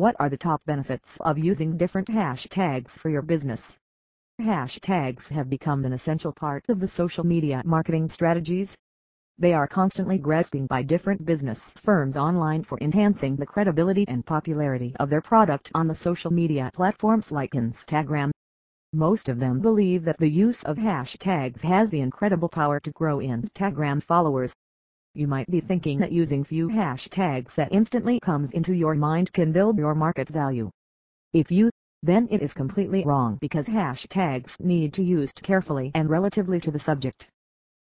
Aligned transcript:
What 0.00 0.16
are 0.18 0.30
the 0.30 0.38
top 0.38 0.64
benefits 0.64 1.18
of 1.20 1.36
using 1.36 1.76
different 1.76 2.08
hashtags 2.08 2.92
for 2.92 3.10
your 3.10 3.20
business? 3.20 3.76
Hashtags 4.40 5.28
have 5.28 5.50
become 5.50 5.84
an 5.84 5.92
essential 5.92 6.32
part 6.32 6.64
of 6.70 6.80
the 6.80 6.88
social 6.88 7.22
media 7.22 7.60
marketing 7.66 8.08
strategies. 8.08 8.74
They 9.36 9.52
are 9.52 9.66
constantly 9.66 10.16
grasping 10.16 10.66
by 10.66 10.84
different 10.84 11.26
business 11.26 11.74
firms 11.76 12.16
online 12.16 12.62
for 12.62 12.78
enhancing 12.80 13.36
the 13.36 13.44
credibility 13.44 14.06
and 14.08 14.24
popularity 14.24 14.96
of 14.98 15.10
their 15.10 15.20
product 15.20 15.70
on 15.74 15.86
the 15.86 15.94
social 15.94 16.30
media 16.30 16.70
platforms 16.72 17.30
like 17.30 17.50
Instagram. 17.50 18.30
Most 18.94 19.28
of 19.28 19.38
them 19.38 19.60
believe 19.60 20.04
that 20.04 20.16
the 20.16 20.30
use 20.30 20.62
of 20.62 20.78
hashtags 20.78 21.60
has 21.60 21.90
the 21.90 22.00
incredible 22.00 22.48
power 22.48 22.80
to 22.80 22.90
grow 22.92 23.18
Instagram 23.18 24.02
followers. 24.02 24.54
You 25.14 25.26
might 25.26 25.50
be 25.50 25.58
thinking 25.60 25.98
that 25.98 26.12
using 26.12 26.44
few 26.44 26.68
hashtags 26.68 27.56
that 27.56 27.72
instantly 27.72 28.20
comes 28.20 28.52
into 28.52 28.72
your 28.72 28.94
mind 28.94 29.32
can 29.32 29.50
build 29.50 29.76
your 29.76 29.92
market 29.92 30.28
value. 30.28 30.70
If 31.32 31.50
you, 31.50 31.68
then 32.04 32.28
it 32.30 32.42
is 32.42 32.54
completely 32.54 33.04
wrong 33.04 33.36
because 33.40 33.66
hashtags 33.66 34.60
need 34.60 34.94
to 34.94 35.02
used 35.02 35.42
carefully 35.42 35.90
and 35.96 36.08
relatively 36.08 36.60
to 36.60 36.70
the 36.70 36.78
subject. 36.78 37.26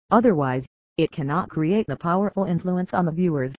Otherwise, 0.10 0.66
it 0.98 1.12
cannot 1.12 1.50
create 1.50 1.86
the 1.86 1.96
powerful 1.96 2.46
influence 2.46 2.96
on 2.96 3.06
the 3.06 3.12
viewers. 3.12 3.54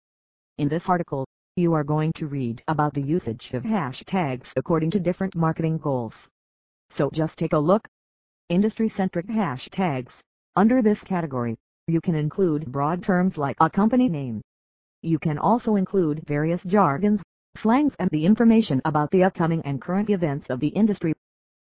In 0.59 0.68
this 0.68 0.88
article, 0.88 1.24
you 1.54 1.73
are 1.73 1.84
going 1.84 2.12
to 2.14 2.26
read 2.26 2.64
about 2.66 2.92
the 2.92 3.02
usage 3.02 3.54
of 3.54 3.62
hashtags 3.62 4.52
according 4.56 4.90
to 4.90 4.98
different 4.98 5.37
marketing 5.37 5.78
goals. 5.78 6.26
So 6.90 7.09
just 7.10 7.38
take 7.38 7.52
a 7.52 7.59
look. 7.59 7.87
Industry-centric 8.48 9.26
hashtags. 9.26 10.23
Under 10.56 10.82
this 10.82 11.04
category, 11.04 11.56
you 11.90 12.00
can 12.00 12.14
include 12.14 12.70
broad 12.72 13.02
terms 13.02 13.36
like 13.36 13.56
a 13.60 13.68
company 13.68 14.08
name. 14.08 14.40
You 15.02 15.18
can 15.18 15.38
also 15.38 15.76
include 15.76 16.24
various 16.26 16.62
jargons, 16.64 17.20
slangs 17.56 17.96
and 17.98 18.08
the 18.10 18.24
information 18.24 18.80
about 18.84 19.10
the 19.10 19.24
upcoming 19.24 19.60
and 19.62 19.80
current 19.80 20.08
events 20.08 20.50
of 20.50 20.60
the 20.60 20.68
industry. 20.68 21.12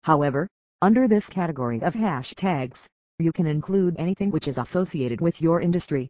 However, 0.03 0.47
under 0.81 1.07
this 1.07 1.27
category 1.27 1.81
of 1.81 1.93
hashtags, 1.93 2.87
you 3.17 3.31
can 3.31 3.47
include 3.47 3.95
anything 3.97 4.31
which 4.31 4.47
is 4.47 4.57
associated 4.57 5.21
with 5.21 5.41
your 5.41 5.61
industry. 5.61 6.09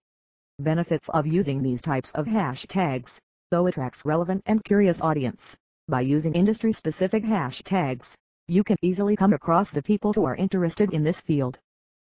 Benefits 0.60 1.10
of 1.10 1.26
using 1.26 1.62
these 1.62 1.82
types 1.82 2.12
of 2.12 2.26
hashtags, 2.26 3.20
though 3.52 3.68
attracts 3.68 4.04
relevant 4.06 4.44
and 4.46 4.64
curious 4.64 5.02
audience. 5.02 5.56
By 5.88 6.02
using 6.02 6.36
industry-specific 6.36 7.24
hashtags, 7.24 8.16
you 8.48 8.64
can 8.64 8.78
easily 8.82 9.16
come 9.16 9.34
across 9.34 9.72
the 9.72 9.82
people 9.82 10.14
who 10.14 10.26
are 10.26 10.36
interested 10.36 10.94
in 10.94 11.04
this 11.04 11.22
field. 11.22 11.58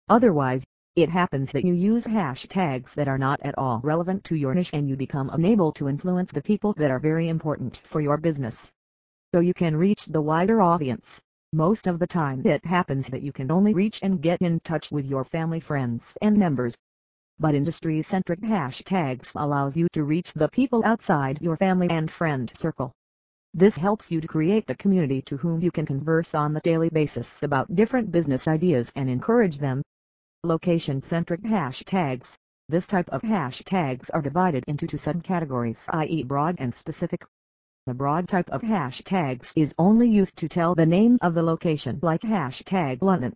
Otherwise, 0.08 0.64
it 0.96 1.10
happens 1.10 1.52
that 1.52 1.66
you 1.66 1.74
use 1.74 2.06
hashtags 2.06 2.94
that 2.94 3.10
are 3.10 3.18
not 3.18 3.42
at 3.42 3.58
all 3.58 3.82
relevant 3.84 4.24
to 4.24 4.36
your 4.38 4.56
niche 4.56 4.70
and 4.72 4.88
you 4.88 4.96
become 4.96 5.30
unable 5.34 5.74
to 5.74 5.90
influence 5.90 6.32
the 6.32 6.42
people 6.42 6.72
that 6.72 6.90
are 6.90 7.00
very 7.00 7.28
important 7.28 7.76
for 7.84 8.00
your 8.00 8.16
business. 8.16 8.72
So 9.34 9.42
you 9.42 9.54
can 9.54 9.76
reach 9.76 10.06
the 10.06 10.22
wider 10.22 10.62
audience. 10.62 11.20
Most 11.52 11.88
of 11.88 12.00
the 12.00 12.08
time 12.08 12.46
it 12.46 12.66
happens 12.66 13.08
that 13.08 13.24
you 13.24 13.34
can 13.34 13.52
only 13.52 13.74
reach 13.74 14.00
and 14.04 14.22
get 14.22 14.42
in 14.42 14.62
touch 14.62 14.90
with 14.90 15.06
your 15.06 15.26
family 15.26 15.60
friends 15.60 16.14
and 16.22 16.38
members. 16.38 16.74
But 17.40 17.56
industry-centric 17.56 18.40
hashtags 18.40 19.34
allows 19.36 19.76
you 19.76 19.90
to 19.92 20.06
reach 20.06 20.32
the 20.32 20.48
people 20.48 20.82
outside 20.86 21.42
your 21.42 21.58
family 21.58 21.90
and 21.90 22.10
friend 22.10 22.50
circle. 22.56 22.94
This 23.54 23.76
helps 23.76 24.12
you 24.12 24.22
to 24.22 24.28
create 24.30 24.66
the 24.66 24.76
community 24.76 25.22
to 25.24 25.36
whom 25.36 25.60
you 25.60 25.72
can 25.72 25.86
converse 25.86 26.34
on 26.34 26.54
the 26.54 26.62
daily 26.62 26.88
basis 26.88 27.44
about 27.44 27.76
different 27.76 28.14
business 28.14 28.48
ideas 28.48 28.94
and 28.96 29.10
encourage 29.10 29.60
them 29.60 29.82
Location-centric 30.46 31.42
hashtags. 31.42 32.38
This 32.70 32.86
type 32.86 33.10
of 33.10 33.24
hashtags 33.24 34.12
are 34.14 34.22
divided 34.22 34.64
into 34.68 34.86
two 34.86 34.98
subcategories 34.98 35.86
i.e. 35.90 36.24
broad 36.24 36.56
and 36.60 36.76
specific. 36.76 37.26
The 37.88 37.96
broad 37.96 38.28
type 38.28 38.50
of 38.52 38.62
hashtags 38.62 39.54
is 39.56 39.74
only 39.80 40.08
used 40.08 40.38
to 40.38 40.48
tell 40.48 40.76
the 40.76 40.86
name 40.86 41.18
of 41.24 41.34
the 41.34 41.42
location 41.42 41.98
like 42.04 42.22
hashtag 42.22 43.02
London. 43.02 43.36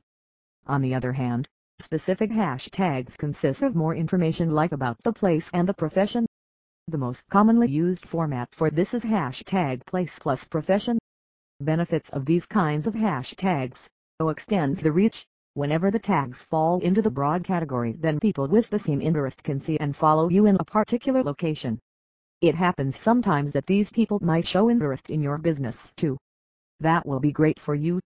On 0.68 0.84
the 0.84 0.94
other 0.94 1.14
hand, 1.14 1.50
specific 1.80 2.30
hashtags 2.30 3.18
consist 3.18 3.64
of 3.64 3.75
more 3.75 3.96
information 3.96 4.52
like 4.52 4.72
about 4.72 5.02
the 5.02 5.12
place 5.12 5.50
and 5.52 5.68
the 5.68 5.74
profession. 5.74 6.28
The 6.88 7.00
most 7.00 7.28
commonly 7.30 7.69
used 7.69 8.06
format 8.06 8.53
for 8.53 8.69
this 8.69 8.94
is 8.94 9.03
hashtag 9.03 9.84
place 9.88 10.19
plus 10.19 10.44
profession. 10.44 11.00
Benefits 11.59 12.09
of 12.09 12.25
these 12.25 12.46
kinds 12.46 12.86
of 12.86 12.94
hashtags, 12.94 13.90
O 14.19 14.30
extends 14.30 14.81
the 14.81 14.92
reach, 14.92 15.25
Whenever 15.59 15.92
the 15.92 16.00
tags 16.00 16.42
fall 16.42 16.80
into 16.80 17.02
the 17.02 17.12
broad 17.12 17.44
category 17.44 17.92
then 18.00 18.18
people 18.18 18.47
with 18.47 18.70
the 18.70 18.80
same 18.80 19.02
interest 19.02 19.44
can 19.44 19.59
see 19.59 19.78
and 19.81 19.94
follow 19.94 20.30
you 20.30 20.46
in 20.46 20.56
a 20.58 20.64
particular 20.64 21.22
location. 21.22 21.78
It 22.40 22.56
happens 22.56 22.97
sometimes 22.97 23.52
that 23.52 23.66
these 23.66 23.92
people 23.92 24.19
might 24.22 24.48
show 24.48 24.69
interest 24.69 25.09
in 25.09 25.22
your 25.22 25.38
business 25.38 25.92
too. 25.98 26.16
That 26.80 27.06
will 27.06 27.19
be 27.19 27.34
great 27.34 27.59
for 27.59 27.75
you. 27.75 28.00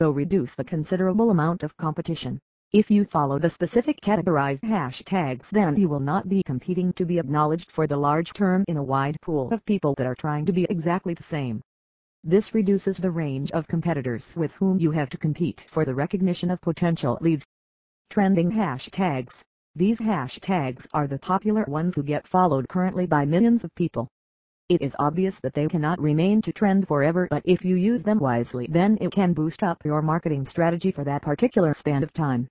Though 0.00 0.10
reduce 0.10 0.56
the 0.56 0.64
considerable 0.64 1.30
amount 1.30 1.62
of 1.62 1.76
competition. 1.76 2.40
If 2.72 2.90
you 2.90 3.04
follow 3.04 3.38
the 3.38 3.48
specific 3.48 4.00
categorized 4.00 4.62
hashtags 4.62 5.50
then 5.50 5.76
you 5.76 5.88
will 5.88 6.00
not 6.00 6.28
be 6.28 6.42
competing 6.42 6.92
to 6.94 7.04
be 7.04 7.20
acknowledged 7.20 7.70
for 7.70 7.86
the 7.86 7.96
large 7.96 8.32
term 8.32 8.64
in 8.66 8.76
a 8.76 8.82
wide 8.82 9.18
pool 9.22 9.52
of 9.52 9.64
people 9.66 9.94
that 9.98 10.06
are 10.08 10.16
trying 10.16 10.46
to 10.46 10.52
be 10.52 10.66
exactly 10.68 11.14
the 11.14 11.22
same. 11.22 11.62
This 12.24 12.52
reduces 12.52 12.96
the 12.96 13.12
range 13.12 13.52
of 13.52 13.68
competitors 13.68 14.36
with 14.36 14.52
whom 14.54 14.80
you 14.80 14.90
have 14.90 15.08
to 15.10 15.18
compete 15.18 15.64
for 15.68 15.84
the 15.84 15.94
recognition 15.94 16.50
of 16.50 16.60
potential 16.60 17.16
leads. 17.20 17.46
Trending 18.10 18.50
hashtags. 18.50 19.42
These 19.76 20.00
hashtags 20.00 20.86
are 20.92 21.06
the 21.06 21.20
popular 21.20 21.64
ones 21.68 21.94
who 21.94 22.02
get 22.02 22.26
followed 22.26 22.68
currently 22.68 23.06
by 23.06 23.24
millions 23.24 23.62
of 23.62 23.74
people. 23.76 24.08
It 24.68 24.82
is 24.82 24.96
obvious 24.98 25.38
that 25.40 25.54
they 25.54 25.68
cannot 25.68 26.00
remain 26.00 26.42
to 26.42 26.52
trend 26.52 26.88
forever 26.88 27.28
but 27.30 27.42
if 27.44 27.64
you 27.64 27.76
use 27.76 28.02
them 28.02 28.18
wisely 28.18 28.66
then 28.68 28.98
it 29.00 29.12
can 29.12 29.32
boost 29.32 29.62
up 29.62 29.84
your 29.84 30.02
marketing 30.02 30.44
strategy 30.44 30.90
for 30.90 31.04
that 31.04 31.22
particular 31.22 31.72
span 31.72 32.02
of 32.02 32.12
time. 32.12 32.48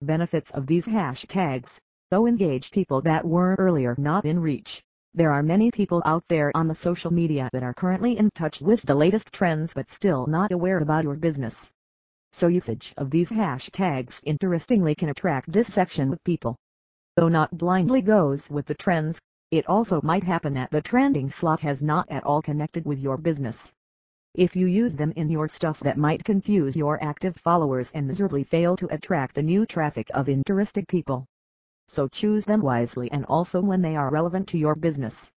Benefits 0.00 0.50
of 0.52 0.66
these 0.66 0.86
hashtags. 0.86 1.78
Though 2.10 2.26
engage 2.26 2.70
people 2.70 3.02
that 3.02 3.26
were 3.26 3.56
earlier 3.58 3.94
not 3.98 4.24
in 4.24 4.38
reach, 4.38 4.82
there 5.12 5.32
are 5.32 5.42
many 5.42 5.72
people 5.72 6.00
out 6.04 6.22
there 6.28 6.52
on 6.54 6.68
the 6.68 6.74
social 6.74 7.12
media 7.12 7.50
that 7.52 7.64
are 7.64 7.74
currently 7.74 8.16
in 8.16 8.30
touch 8.30 8.60
with 8.60 8.80
the 8.82 8.94
latest 8.94 9.32
trends 9.32 9.74
but 9.74 9.90
still 9.90 10.24
not 10.28 10.52
aware 10.52 10.78
about 10.78 11.02
your 11.02 11.16
business. 11.16 11.68
So 12.32 12.46
usage 12.46 12.94
of 12.96 13.10
these 13.10 13.28
hashtags 13.28 14.22
interestingly 14.24 14.94
can 14.94 15.08
attract 15.08 15.50
dissection 15.50 16.10
with 16.10 16.22
people. 16.22 16.54
Though 17.16 17.28
not 17.28 17.58
blindly 17.58 18.02
goes 18.02 18.48
with 18.48 18.66
the 18.66 18.74
trends, 18.74 19.18
it 19.50 19.68
also 19.68 20.00
might 20.02 20.22
happen 20.22 20.54
that 20.54 20.70
the 20.70 20.80
trending 20.80 21.28
slot 21.28 21.58
has 21.58 21.82
not 21.82 22.08
at 22.08 22.22
all 22.22 22.40
connected 22.40 22.84
with 22.84 23.00
your 23.00 23.16
business. 23.16 23.72
If 24.36 24.54
you 24.54 24.66
use 24.66 24.94
them 24.94 25.12
in 25.16 25.28
your 25.28 25.48
stuff 25.48 25.80
that 25.80 25.98
might 25.98 26.22
confuse 26.22 26.76
your 26.76 27.02
active 27.02 27.36
followers 27.36 27.90
and 27.92 28.06
miserably 28.06 28.44
fail 28.44 28.76
to 28.76 28.94
attract 28.94 29.34
the 29.34 29.42
new 29.42 29.66
traffic 29.66 30.08
of 30.14 30.28
interested 30.28 30.86
people 30.86 31.26
so 31.90 32.06
choose 32.06 32.44
them 32.44 32.62
wisely 32.62 33.10
and 33.10 33.24
also 33.24 33.60
when 33.60 33.82
they 33.82 33.96
are 33.96 34.10
relevant 34.10 34.46
to 34.46 34.56
your 34.56 34.76
business. 34.76 35.28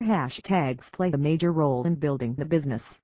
Hashtags 0.00 0.92
play 0.92 1.10
a 1.10 1.18
major 1.18 1.50
role 1.50 1.84
in 1.84 1.96
building 1.96 2.34
the 2.34 2.44
business. 2.44 3.00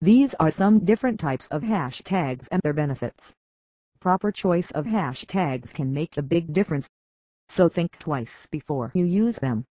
These 0.00 0.34
are 0.34 0.52
some 0.52 0.84
different 0.84 1.18
types 1.18 1.48
of 1.48 1.62
hashtags 1.62 2.46
and 2.52 2.62
their 2.62 2.72
benefits. 2.72 3.34
Proper 3.98 4.30
choice 4.30 4.70
of 4.70 4.86
hashtags 4.86 5.74
can 5.74 5.92
make 5.92 6.16
a 6.16 6.22
big 6.22 6.52
difference. 6.52 6.88
So 7.48 7.68
think 7.68 7.98
twice 7.98 8.46
before 8.52 8.92
you 8.94 9.04
use 9.04 9.38
them. 9.38 9.64